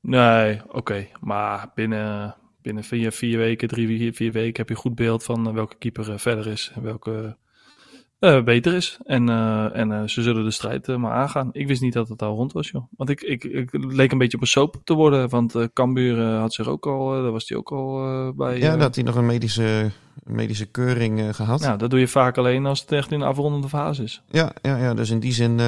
[0.00, 0.76] Nee, oké.
[0.76, 1.10] Okay.
[1.20, 5.24] Maar binnen, binnen vier, vier weken, drie, vier, vier weken heb je een goed beeld
[5.24, 6.72] van welke keeper verder is.
[6.74, 7.36] En welke
[8.22, 8.98] uh, beter is.
[9.04, 11.48] En, uh, en uh, ze zullen de strijd maar aangaan.
[11.52, 12.84] Ik wist niet dat het al rond was, joh.
[12.96, 15.28] Want ik, ik, ik leek een beetje op een soap te worden.
[15.28, 18.58] Want uh, Cambuur had zich ook al, daar was hij ook al bij.
[18.58, 19.90] Ja, dat hij nog een medische,
[20.24, 21.60] medische keuring gehad.
[21.60, 24.22] Ja, dat doe je vaak alleen als het echt in de afrondende fase is.
[24.30, 25.58] Ja, ja, ja dus in die zin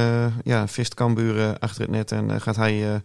[0.45, 2.12] ja, vist Cambuur achter het net.
[2.12, 3.03] En gaat hij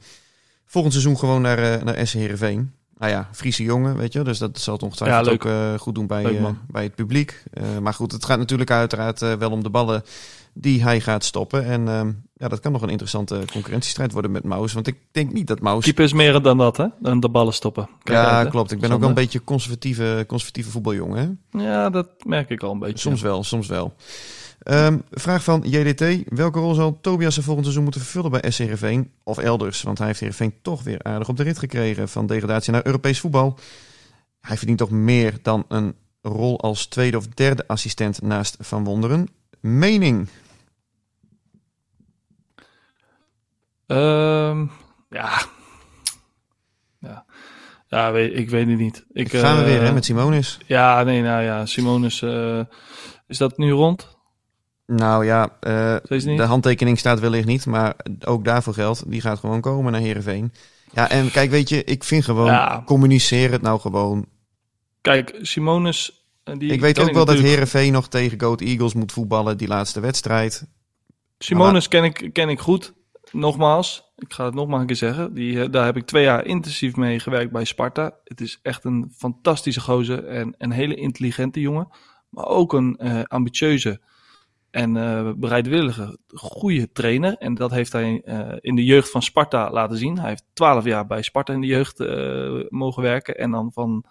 [0.66, 4.22] volgend seizoen gewoon naar, naar SC Heerenveen nou ja, Friese jongen, weet je.
[4.22, 7.44] Dus dat zal het ongetwijfeld ja, ook uh, goed doen bij, uh, bij het publiek.
[7.54, 10.04] Uh, maar goed, het gaat natuurlijk uiteraard wel om de ballen
[10.54, 11.66] die hij gaat stoppen.
[11.66, 14.74] En ehm, ja, dat kan nog een interessante concurrentiestrijd worden met Maus.
[14.74, 15.84] Want ik denk niet dat Maus...
[15.84, 16.86] Keeper is meer dan dat, hè?
[17.00, 17.90] Dan de ballen stoppen.
[18.04, 18.72] Ja, klopt.
[18.72, 21.60] Ik ben ook wel een beetje conservatieve, conservatieve voetbaljongen, hè?
[21.64, 22.98] Ja, dat merk ik al een beetje.
[22.98, 23.94] Soms wel, soms wel.
[24.64, 26.24] Um, vraag van JDT.
[26.26, 29.82] Welke rol zal Tobias er volgend seizoen moeten vervullen bij SC Heerenveen of elders?
[29.82, 33.20] Want hij heeft Heerenveen toch weer aardig op de rit gekregen van degradatie naar Europees
[33.20, 33.60] voetbal.
[34.42, 39.28] Hij verdient toch meer dan een rol als tweede of derde assistent naast Van Wonderen.
[39.60, 40.30] Mening?
[43.88, 44.72] Um,
[45.10, 45.42] ja.
[47.00, 47.26] Ja.
[47.88, 49.06] Ja, ik weet het niet.
[49.12, 50.58] Ik, gaan we uh, weer hè, met Simonis.
[50.66, 52.22] Ja, nee, nou ja, Simonis.
[52.22, 52.60] Uh,
[53.28, 54.18] is dat nu rond?
[54.92, 59.62] Nou ja, uh, de handtekening staat wellicht niet, maar ook daarvoor geldt, die gaat gewoon
[59.62, 60.54] komen naar Heerenveen.
[60.92, 62.84] Ja, en kijk, weet je, ik vind gewoon, ja.
[62.86, 64.26] communiceer het nou gewoon.
[65.02, 66.24] Kijk, Simonis...
[66.44, 70.00] Die ik weet ook wel dat Heerenveen nog tegen Goat Eagles moet voetballen, die laatste
[70.00, 70.68] wedstrijd.
[71.38, 72.94] Simonis ken ik, ken ik goed,
[73.32, 74.14] nogmaals.
[74.18, 75.34] Ik ga het nog maar een keer zeggen.
[75.34, 78.14] Die, daar heb ik twee jaar intensief mee gewerkt bij Sparta.
[78.24, 81.88] Het is echt een fantastische gozer en een hele intelligente jongen.
[82.30, 84.00] Maar ook een uh, ambitieuze
[84.72, 87.38] en uh, bereidwillige, goede trainer.
[87.38, 90.20] En dat heeft hij uh, in de jeugd van Sparta laten zien.
[90.20, 93.38] Hij heeft twaalf jaar bij Sparta in de jeugd uh, mogen werken.
[93.38, 94.06] En dan van,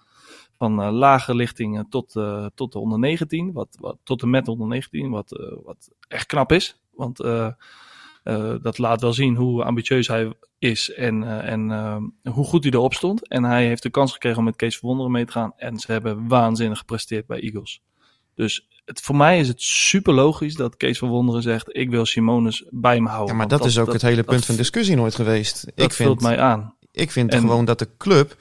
[0.57, 2.12] van lage lichting tot,
[2.55, 3.53] tot de onder 19.
[3.53, 5.11] Wat, wat, tot en met onder 19.
[5.11, 6.81] Wat, wat echt knap is.
[6.90, 7.16] Want
[8.62, 10.92] dat laat wel zien hoe ambitieus hij is.
[10.94, 11.71] En, en
[12.31, 13.29] hoe goed hij erop stond.
[13.29, 15.53] En hij heeft de kans gekregen om met Kees Verwonderen mee te gaan.
[15.57, 17.83] En ze hebben waanzinnig gepresteerd bij Eagles.
[18.38, 22.07] Dus het, voor mij is het super logisch dat Kees van Wonderen zegt: Ik wil
[22.07, 23.29] Simonis bij me houden.
[23.29, 25.64] Ja, maar dat, dat, is ook dat, het hele punt dat, van discussie nooit geweest.
[25.74, 26.74] Dat ik vind, mij aan.
[26.92, 28.37] Ik vind en, gewoon dat de club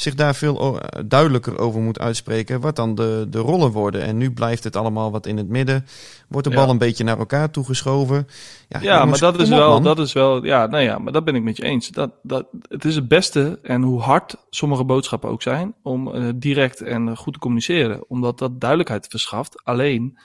[0.00, 2.60] zich daar veel duidelijker over moet uitspreken.
[2.60, 4.02] Wat dan de, de rollen worden.
[4.02, 5.86] En nu blijft het allemaal wat in het midden.
[6.28, 8.26] Wordt de bal een beetje naar elkaar toegeschoven.
[8.68, 10.44] Ja, ja maar dat is, wel, dat is wel.
[10.44, 11.88] Ja, nou ja, maar dat ben ik met je eens.
[11.88, 15.74] Dat, dat, het is het beste en hoe hard sommige boodschappen ook zijn.
[15.82, 18.04] om uh, direct en goed te communiceren.
[18.08, 19.64] Omdat dat duidelijkheid verschaft.
[19.64, 20.18] Alleen,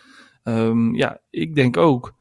[0.43, 2.13] um, ja, ik denk ook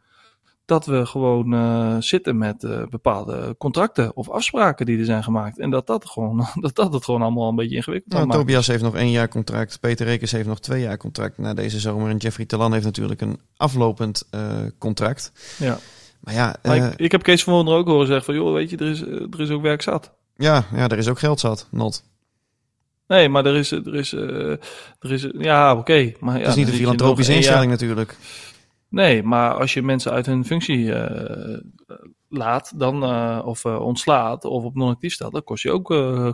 [0.64, 5.59] dat we gewoon uh, zitten met uh, bepaalde contracten of afspraken die er zijn gemaakt.
[5.59, 8.83] En dat dat, gewoon, dat, dat het gewoon allemaal een beetje ingewikkeld nou, Tobias heeft
[8.83, 9.81] nog één jaar contract.
[9.81, 12.11] Peter Rekers heeft nog twee jaar contract na deze zomer.
[12.11, 14.40] En Jeffrey Talan heeft natuurlijk een aflopend uh,
[14.79, 15.33] contract.
[15.59, 15.79] Ja.
[16.20, 18.35] Maar ja, maar ik, ik, heb Kees van Wonder ook horen zeggen van...
[18.35, 20.12] joh, weet je, er is, er is ook werk zat.
[20.37, 22.05] Ja, ja, er is ook geld zat, not.
[23.07, 23.70] Nee, maar er is...
[23.70, 26.12] Er is, er is ja, oké.
[26.20, 28.16] maar ja, het is niet een filantropische instelling natuurlijk.
[28.92, 31.59] Nee, maar als je mensen uit hun functie uh,
[32.28, 35.87] laat, dan, uh, of uh, ontslaat, of op non-actief stelt, dan kost je ook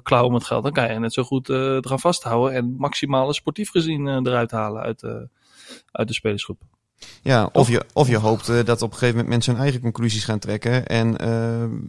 [0.03, 0.63] klauwen met geld.
[0.63, 5.03] Dan kan je net zo goed eraan vasthouden en maximale sportief gezien eruit halen uit,
[5.93, 6.61] uit de spelersgroep.
[7.23, 10.25] Ja, of je, of je hoopt dat op een gegeven moment mensen hun eigen conclusies
[10.25, 11.17] gaan trekken en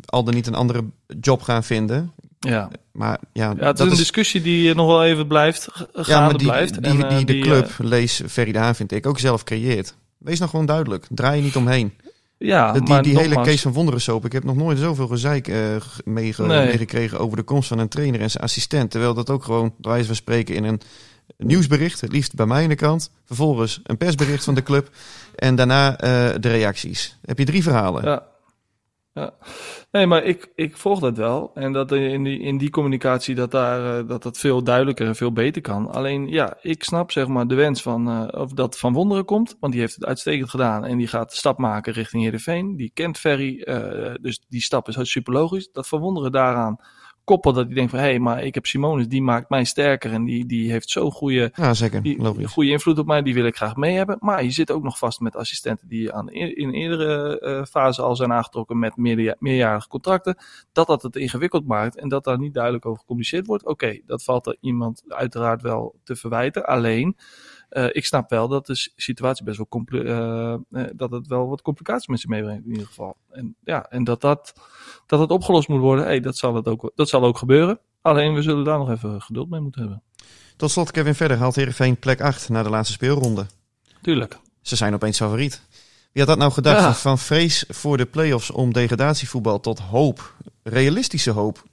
[0.05, 0.83] al dan niet een andere
[1.19, 2.13] job gaan vinden.
[2.39, 6.11] Ja, maar ja, ja het dat is een discussie die nog wel even blijft, gaande
[6.11, 6.83] ja, maar die, blijft.
[6.83, 9.95] Die, die, die de club, lees Ferry de Haan, vind ik, ook zelf creëert.
[10.19, 11.05] Wees nou gewoon duidelijk.
[11.09, 11.93] Draai je niet omheen.
[12.37, 14.25] Ja, die, die, die hele Kees van Wonderen soap.
[14.25, 18.31] Ik heb nog nooit zoveel gezeik uh, meegekregen over de komst van een trainer en
[18.31, 18.91] zijn assistent.
[18.91, 20.81] Terwijl dat ook gewoon, bij wijze van spreken, in een
[21.37, 23.11] nieuwsbericht, het liefst bij mij in de krant.
[23.25, 24.89] Vervolgens een persbericht van de club.
[25.35, 25.97] En daarna uh,
[26.39, 27.17] de reacties.
[27.25, 28.03] Heb je drie verhalen.
[28.03, 28.23] Ja.
[29.13, 29.33] Ja.
[29.91, 31.51] Nee, maar ik, ik volg dat wel.
[31.53, 35.15] En dat in die, in die communicatie dat, daar, uh, dat dat veel duidelijker en
[35.15, 35.91] veel beter kan.
[35.91, 39.55] Alleen ja, ik snap zeg maar de wens van uh, of dat Van Wonderen komt.
[39.59, 40.85] Want die heeft het uitstekend gedaan.
[40.85, 42.75] En die gaat de stap maken richting Heerenveen.
[42.75, 43.61] Die kent Ferry.
[43.65, 45.71] Uh, dus die stap is super logisch.
[45.71, 46.79] Dat Van Wonderen daaraan
[47.29, 50.11] koppel dat hij denkt van hé, hey, maar ik heb Simonis, die maakt mij sterker
[50.11, 52.01] en die, die heeft zo'n goede, ja, zeker.
[52.01, 54.17] Die, goede invloed op mij, die wil ik graag mee hebben.
[54.19, 58.15] Maar je zit ook nog vast met assistenten die aan, in eerdere uh, fase al
[58.15, 60.37] zijn aangetrokken met meerja meerjarige contracten.
[60.71, 63.63] Dat dat het ingewikkeld maakt en dat daar niet duidelijk over gecommuniceerd wordt.
[63.63, 66.65] Oké, okay, dat valt er iemand uiteraard wel te verwijten.
[66.65, 67.15] Alleen,
[67.71, 70.55] uh, ik snap wel dat de situatie best wel uh,
[70.95, 73.17] dat het wel wat complicaties met zich meebrengt in ieder geval.
[73.31, 74.53] En ja, en dat dat,
[75.05, 77.79] dat het opgelost moet worden, hey, dat, zal het ook, dat zal ook gebeuren.
[78.01, 80.03] Alleen we zullen daar nog even geduld mee moeten hebben.
[80.55, 83.45] Tot slot, Kevin Verder haalt Heerenveen plek 8 na de laatste speelronde.
[84.01, 84.39] Tuurlijk.
[84.61, 85.61] Ze zijn opeens favoriet.
[86.11, 86.79] Wie had dat nou gedacht?
[86.79, 86.93] Ja.
[86.93, 90.35] Van vrees voor de play-offs om degradatievoetbal tot hoop.
[90.63, 91.63] Realistische hoop.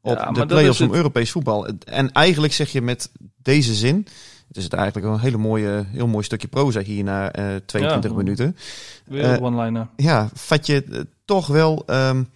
[0.00, 1.66] Op ja, de play-offs om Europees voetbal.
[1.66, 3.10] En eigenlijk zeg je met
[3.42, 4.06] deze zin
[4.50, 8.10] het is het eigenlijk een hele mooie, heel mooi stukje proza hier na uh, 22
[8.10, 8.56] ja, minuten.
[9.04, 9.88] Weer uh, one-liner.
[9.96, 12.28] Ja, vat je uh, toch wel um,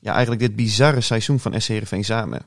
[0.00, 2.42] ja, eigenlijk dit bizarre seizoen van SC Heerenveen samen?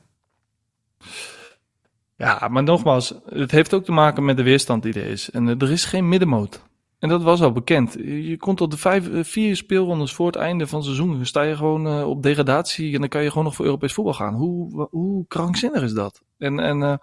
[2.16, 5.30] Ja, maar nogmaals, het heeft ook te maken met de weerstand die er is.
[5.30, 6.62] En er is geen middenmoot.
[6.98, 7.92] En dat was al bekend.
[8.02, 11.16] Je komt tot de vijf, vier speelrondes voor het einde van het seizoen.
[11.16, 13.92] Dan sta je gewoon uh, op degradatie en dan kan je gewoon nog voor Europees
[13.92, 14.34] voetbal gaan.
[14.34, 16.22] Hoe, hoe krankzinnig is dat?
[16.38, 16.94] En, en uh,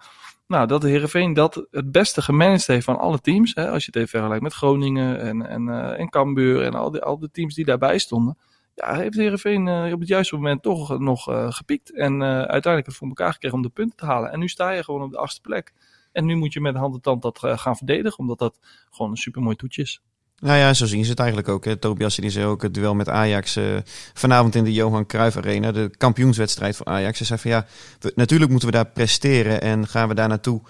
[0.48, 3.54] nou, dat de Heerenveen dat het beste gemanaged heeft van alle teams.
[3.54, 6.90] Hè, als je het even vergelijkt met Groningen en, en, uh, en Cambuur en al,
[6.90, 8.38] die, al de teams die daarbij stonden.
[8.74, 11.92] Ja, heeft de Heerenveen uh, op het juiste moment toch nog uh, gepiekt.
[11.94, 14.32] En uiteindelijk het voor elkaar gekregen om de punten te halen.
[14.32, 15.72] En nu sta je gewoon op de achtste plek.
[16.12, 18.58] En nu moet je met hand en tand dat gaan verdedigen, omdat dat
[18.90, 20.02] gewoon een supermooi toetje is.
[20.40, 21.64] Nou ja, zo zien ze het eigenlijk ook.
[21.64, 21.76] Hè.
[21.76, 23.76] Tobias die zei ook het duel met Ajax uh,
[24.14, 25.72] vanavond in de Johan Cruijff Arena.
[25.72, 27.18] De kampioenswedstrijd voor Ajax.
[27.18, 27.66] Ze zei van ja,
[28.14, 29.60] natuurlijk moeten we daar presteren.
[29.60, 30.60] En gaan we daar naartoe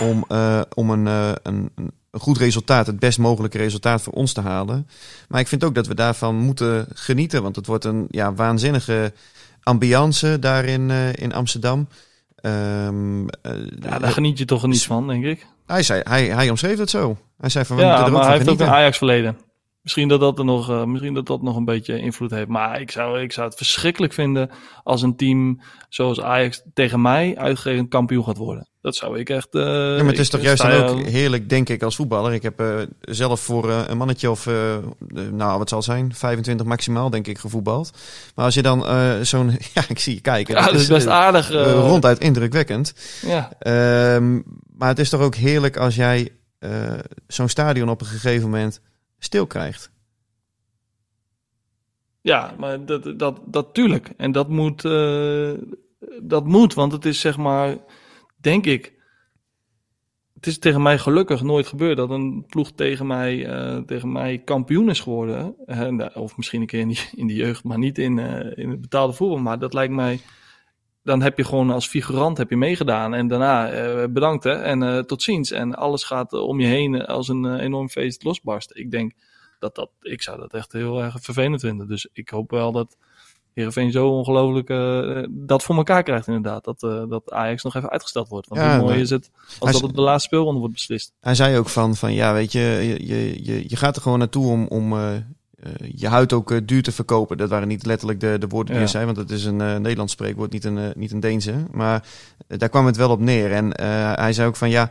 [0.00, 4.32] om, uh, om een, uh, een, een goed resultaat, het best mogelijke resultaat voor ons
[4.32, 4.88] te halen.
[5.28, 7.42] Maar ik vind ook dat we daarvan moeten genieten.
[7.42, 9.12] Want het wordt een ja, waanzinnige
[9.62, 11.88] ambiance daar in, in Amsterdam.
[12.46, 13.26] Um,
[13.80, 15.46] ja, daar geniet je toch niet van, denk ik.
[15.66, 17.16] Hij, zei, hij, hij omschreef het zo.
[17.38, 19.38] Hij zei van, we ja, moeten er maar ook hij heeft ook een Ajax verleden.
[19.82, 22.48] Misschien dat dat, er nog, uh, misschien dat dat nog een beetje invloed heeft.
[22.48, 24.50] Maar ik zou, ik zou het verschrikkelijk vinden
[24.82, 28.68] als een team zoals Ajax tegen mij uitgerekend kampioen gaat worden.
[28.84, 29.54] Dat zou ik echt...
[29.54, 32.32] Uh, ja, maar het is toch juist dan ook heerlijk, denk ik, als voetballer.
[32.32, 34.46] Ik heb uh, zelf voor uh, een mannetje of,
[35.30, 37.90] nou wat zal het zijn, 25 maximaal denk ik gevoetbald.
[38.34, 38.84] Maar als je dan
[39.26, 40.54] zo'n, ja ik zie je kijken.
[40.54, 41.50] Ja, dat is best aardig.
[41.72, 42.94] ronduit indrukwekkend.
[43.26, 43.52] Ja.
[43.58, 44.40] Ehm,
[44.76, 46.32] maar het is toch ook heerlijk als jij
[47.26, 48.80] zo'n stadion op een gegeven moment
[49.18, 49.90] stil krijgt.
[52.20, 54.10] Ja, maar dat, dat, dat tuurlijk.
[54.16, 54.82] En dat moet,
[56.22, 57.76] dat moet, want het is zeg maar,
[58.44, 58.92] denk ik,
[60.34, 64.38] het is tegen mij gelukkig nooit gebeurd dat een ploeg tegen mij, uh, tegen mij
[64.38, 65.54] kampioen is geworden.
[65.66, 68.18] Uh, of misschien een keer in, die, in de jeugd, maar niet in,
[68.56, 69.38] in het betaalde voetbal.
[69.38, 70.20] Maar dat lijkt mij
[71.04, 73.14] dan heb je gewoon als figurant heb je meegedaan.
[73.14, 75.50] En daarna eh, bedankt hè, en eh, tot ziens.
[75.50, 78.70] En alles gaat eh, om je heen als een enorm feest losbarst.
[78.74, 79.12] Ik denk
[79.58, 81.88] dat dat, ik zou dat echt heel erg vervelend vinden.
[81.88, 82.96] Dus ik hoop wel dat
[83.54, 84.68] Heerenveen zo ongelooflijk
[85.30, 86.64] dat voor elkaar krijgt inderdaad.
[86.64, 88.48] Dat, dat Ajax nog even uitgesteld wordt.
[88.48, 91.12] Want hoe mooi is het als dat op de laatste speelronde wordt beslist.
[91.20, 92.60] Hij zei ook van, van ja weet je,
[93.06, 94.66] je, je, je gaat er gewoon naartoe om...
[94.66, 95.06] om uh,
[95.94, 97.36] je huid ook uh, duur te verkopen.
[97.36, 98.88] Dat waren niet letterlijk de, de woorden die ja.
[98.88, 101.54] zei, want het is een uh, Nederlands spreekwoord, niet een, niet een Deense.
[101.70, 102.06] Maar
[102.46, 103.52] daar kwam het wel op neer.
[103.52, 103.80] En
[104.20, 104.90] hij zei ook van ja,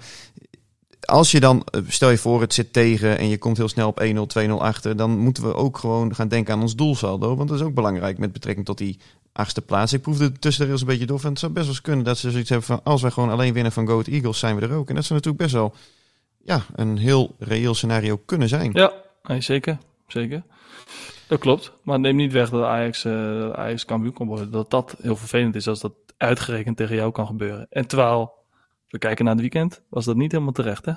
[1.05, 4.03] als je dan, stel je voor, het zit tegen en je komt heel snel op
[4.03, 7.35] 1-0, 2-0 achter, dan moeten we ook gewoon gaan denken aan ons doelsaldo.
[7.35, 8.99] Want dat is ook belangrijk met betrekking tot die
[9.33, 9.93] achtste plaats.
[9.93, 11.19] Ik proefde tussen de rails een beetje door.
[11.23, 13.53] En het zou best wel kunnen dat ze zoiets hebben van als wij gewoon alleen
[13.53, 14.89] winnen van Goat Eagles, zijn we er ook.
[14.89, 15.73] En dat zou natuurlijk best wel
[16.43, 18.71] ja, een heel reëel scenario kunnen zijn.
[18.73, 18.93] Ja,
[19.39, 19.77] zeker.
[20.07, 20.43] Zeker.
[21.27, 21.71] Dat klopt.
[21.83, 24.51] Maar neem niet weg dat Ajax, uh, Ajax kampioen kan worden.
[24.51, 27.67] Dat dat heel vervelend is als dat uitgerekend tegen jou kan gebeuren.
[27.69, 28.33] En terwijl
[28.93, 30.85] we kijken naar het weekend, was dat niet helemaal terecht.
[30.85, 30.93] Hè?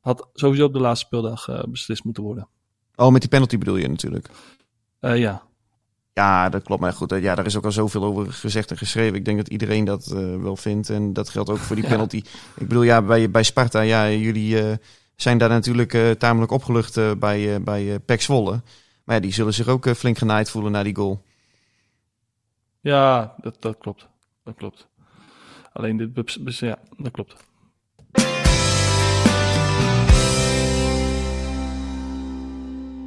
[0.00, 2.48] Had sowieso op de laatste speeldag uh, beslist moeten worden.
[2.94, 4.28] Oh, met die penalty bedoel je natuurlijk?
[5.00, 5.42] Uh, ja.
[6.12, 6.80] Ja, dat klopt.
[6.80, 9.14] Maar goed, ja, daar is ook al zoveel over gezegd en geschreven.
[9.14, 10.90] Ik denk dat iedereen dat uh, wel vindt.
[10.90, 12.16] En dat geldt ook voor die penalty.
[12.24, 12.30] ja.
[12.56, 14.78] Ik bedoel, ja, bij, bij Sparta, ja, jullie
[15.16, 18.62] zijn daar natuurlijk tamelijk opgelucht bij, bij Pek Zwolle.
[19.04, 21.22] Maar ja, die zullen zich ook eh, flink genaaid voelen na die goal.
[22.80, 24.08] Ja, dat, dat klopt.
[24.44, 24.88] Dat klopt.
[25.74, 27.34] Alleen dit, ja, dat klopt.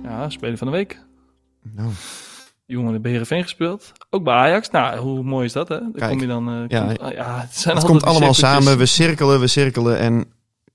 [0.03, 1.01] Ja, speler van de week.
[1.61, 1.89] Nou.
[2.65, 3.91] Jongen, de Beherenveen gespeeld.
[4.09, 4.69] Ook bij Ajax.
[4.69, 5.79] Nou, hoe mooi is dat, hè?
[5.79, 6.49] Dan Kijk, kom je dan...
[6.49, 8.77] Uh, ja, kom, ja, het, zijn het komt allemaal samen.
[8.77, 9.97] We cirkelen, we cirkelen.
[9.97, 10.25] En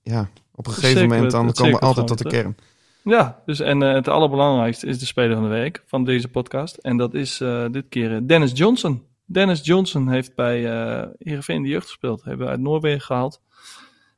[0.01, 2.55] ja, op een gegeven moment dan komen we altijd tot de kern.
[3.03, 6.75] Ja, dus en uh, het allerbelangrijkste is de speler van de week van deze podcast.
[6.75, 9.03] En dat is uh, dit keer eh, Dennis Johnson.
[9.33, 12.23] Dennis Johnson heeft bij uh, Heerenveen de jeugd gespeeld.
[12.23, 13.41] Hebben we uit Noorwegen gehaald.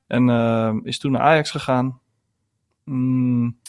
[0.07, 1.99] En uh, is toen naar Ajax gegaan.
[2.83, 3.59] Mm,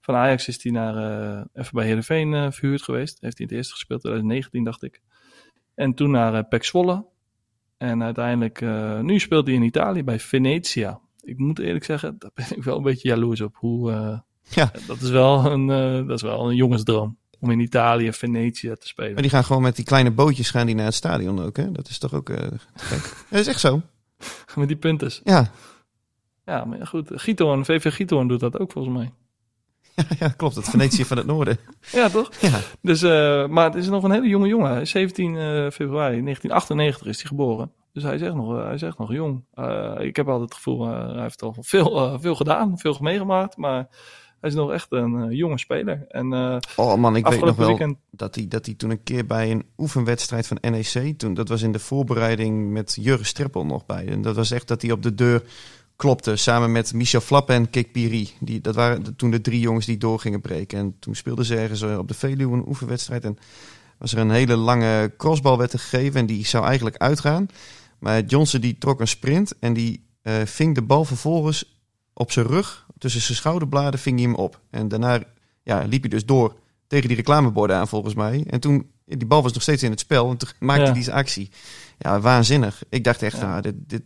[0.00, 3.20] van Ajax is hij naar, uh, even bij Heerenveen uh, verhuurd geweest.
[3.20, 5.00] Heeft hij in het eerste gespeeld, 2019 dacht ik.
[5.74, 7.06] En toen naar uh, Pek Zwolle.
[7.76, 8.60] En uiteindelijk,
[9.02, 11.00] nu speelt hij in Italië bij Venetia.
[11.20, 13.56] Ik moet eerlijk zeggen, daar ben ik wel een beetje jaloers op.
[13.56, 13.90] Hoe,
[14.42, 14.72] ja.
[14.86, 15.66] Dat is wel een,
[16.06, 17.18] dat is wel een jongensdroom.
[17.40, 19.12] Om in Italië, Venetië te spelen.
[19.12, 21.72] Maar die gaan gewoon met die kleine bootjes gaan die naar het stadion ook, hè?
[21.72, 22.36] Dat is toch ook uh,
[22.74, 23.14] gek?
[23.30, 23.82] dat is echt zo.
[24.54, 25.12] met die punten.
[25.24, 25.50] Ja.
[26.44, 27.10] Ja, maar goed.
[27.14, 29.10] Giethoorn, VV Giethoorn doet dat ook volgens mij.
[29.94, 30.54] Ja, ja klopt.
[30.54, 31.58] Het Venetië van het noorden.
[31.92, 32.30] Ja, toch?
[32.40, 32.60] Ja.
[32.82, 34.86] Dus, uh, maar het is nog een hele jonge jongen.
[34.86, 35.34] 17
[35.72, 37.72] februari 1998 is hij geboren.
[37.92, 39.44] Dus hij zegt nog, hij zegt nog jong.
[39.98, 43.56] ik heb altijd het gevoel, hij heeft al veel, veel gedaan, veel meegemaakt.
[43.56, 43.88] Maar
[44.40, 46.04] hij is nog echt een uh, jonge speler.
[46.08, 47.96] En, uh, oh man, ik weet nog wel weekend...
[48.10, 51.62] dat, hij, dat hij toen een keer bij een oefenwedstrijd van NEC, toen, dat was
[51.62, 54.06] in de voorbereiding met Jurgen Streppel nog bij.
[54.06, 55.42] En dat was echt dat hij op de deur
[55.96, 58.30] klopte, samen met Michel Flappe en Kik Piri.
[58.40, 60.78] Die, dat waren toen de drie jongens die door gingen breken.
[60.78, 63.24] En toen speelden ze ergens eh, op de Veluwe een oefenwedstrijd.
[63.24, 63.38] En
[63.98, 67.46] was er een hele lange crossbal werd gegeven en die zou eigenlijk uitgaan.
[67.98, 71.79] Maar Johnson die trok een sprint en die uh, ving de bal vervolgens
[72.20, 74.60] op zijn rug tussen zijn schouderbladen ving hij hem op.
[74.70, 75.22] En daarna
[75.62, 76.56] ja, liep hij dus door
[76.86, 78.44] tegen die reclameborden aan volgens mij.
[78.46, 81.12] En toen, die bal was nog steeds in het spel en toen maakte hij die
[81.12, 81.50] actie.
[81.98, 82.82] Ja, waanzinnig.
[82.88, 83.48] Ik dacht echt, ja.
[83.48, 84.02] nou, dit, dit,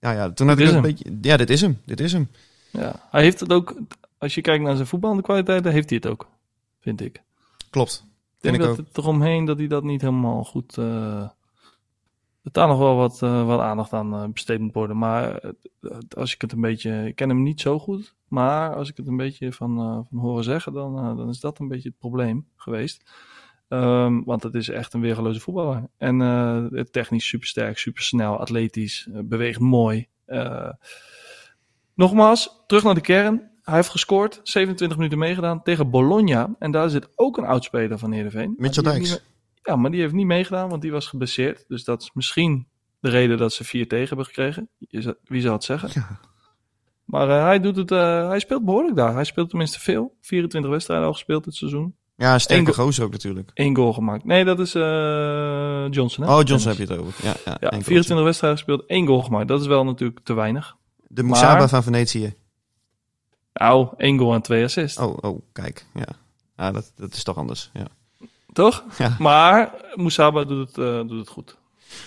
[0.00, 2.28] ja, ja, toen had ik een beetje, ja, dit is hem, dit is hem.
[2.70, 3.74] Ja, hij heeft het ook,
[4.18, 6.28] als je kijkt naar zijn voetbalkwaliteiten, heeft hij het ook,
[6.80, 7.22] vind ik.
[7.70, 8.04] Klopt.
[8.40, 10.76] Ik denk dat het eromheen dat hij dat niet helemaal goed...
[10.76, 11.28] Uh,
[12.44, 14.98] dat daar nog wel wat, uh, wat aandacht aan uh, besteed moet worden.
[14.98, 15.40] Maar
[16.16, 17.06] als ik het een beetje...
[17.06, 18.14] Ik ken hem niet zo goed.
[18.28, 21.68] Maar als ik het een beetje van, van horen zeggen, dan, dan is dat een
[21.68, 23.10] beetje het probleem geweest.
[23.68, 25.88] Um, want het is echt een weergeloze voetballer.
[25.96, 30.08] En technisch super sterk, super snel, atletisch, beweegt mooi.
[31.94, 33.50] nogmaals, terug naar de kern.
[33.62, 36.54] Hij heeft gescoord, 27 minuten meegedaan tegen Bologna.
[36.58, 38.54] En daar zit ook een oudspeler van Heerenveen.
[38.56, 39.22] Mitchell Dijks.
[39.64, 41.64] Ja, maar die heeft niet meegedaan, want die was geblesseerd.
[41.68, 42.66] Dus dat is misschien
[43.00, 44.68] de reden dat ze 4 tegen hebben gekregen.
[45.24, 45.90] Wie zou het zeggen?
[45.92, 46.20] Ja.
[47.04, 49.14] Maar uh, hij, doet het, uh, hij speelt behoorlijk daar.
[49.14, 50.16] Hij speelt tenminste veel.
[50.20, 51.94] 24 wedstrijden al gespeeld dit seizoen.
[52.16, 53.50] Ja, sterke gozer ook natuurlijk.
[53.54, 54.24] Eén goal gemaakt.
[54.24, 56.24] Nee, dat is uh, Johnson.
[56.24, 56.36] Hè?
[56.36, 57.24] Oh, Johnson heb je het over.
[57.24, 59.48] Ja, ja, ja 24 wedstrijden gespeeld, één goal gemaakt.
[59.48, 60.76] Dat is wel natuurlijk te weinig.
[61.08, 62.34] De maar, van Venetië.
[63.52, 64.98] Nou, één goal en twee assists.
[64.98, 65.86] Oh, oh kijk.
[65.94, 66.08] Ja,
[66.56, 67.70] ja dat, dat is toch anders.
[67.72, 67.86] Ja.
[68.54, 68.84] Toch?
[68.98, 69.16] Ja.
[69.18, 71.56] Maar Musaba doet het, uh, doet het goed.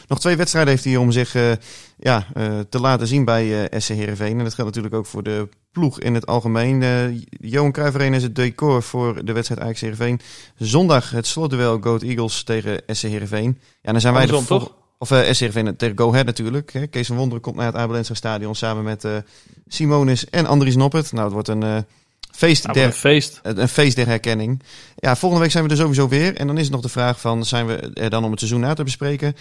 [0.08, 1.52] Nog twee wedstrijden heeft hij om zich uh,
[1.98, 4.38] ja, uh, te laten zien bij SC Heerenveen.
[4.38, 6.82] En dat geldt natuurlijk ook voor de ploeg in het algemeen.
[7.30, 10.20] Johan Cruijff Arena is het decor voor de wedstrijd Ajax Heerenveen.
[10.58, 13.60] Zondag het slotduel Goat Eagles tegen SC Heerenveen.
[13.82, 14.74] Ja, dan zijn wij Andersom, toch?
[14.98, 16.74] Of uh, SC Heerenveen tegen Go Ahead natuurlijk.
[16.74, 16.88] Hè.
[16.88, 19.08] Kees van Wonderen komt naar het Abelensa Stadion samen met
[19.68, 21.12] Simonis en Andries Noppert.
[21.12, 21.86] Nou, het wordt een
[22.38, 23.40] feest, Nou, der, een feest.
[23.44, 24.64] een feest der herkenning.
[24.96, 26.36] Ja, volgende week zijn we er sowieso weer.
[26.36, 28.62] En dan is het nog de vraag van, zijn we er dan om het seizoen
[28.62, 29.36] na te bespreken?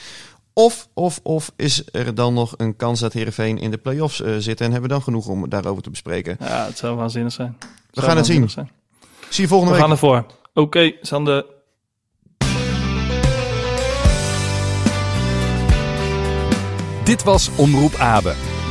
[0.53, 4.37] Of, of, of is er dan nog een kans dat Heerenveen in de play-offs uh,
[4.39, 4.61] zit?
[4.61, 6.37] En hebben we dan genoeg om daarover te bespreken?
[6.41, 7.57] Ja, het zou waanzinnig zijn.
[7.91, 8.51] We gaan het zien.
[8.51, 8.71] Zijn.
[9.29, 9.87] Zie je volgende we week.
[9.87, 10.17] gaan ervoor.
[10.19, 11.45] Oké, okay, Sander.
[17.05, 18.35] Dit was Omroep Abe,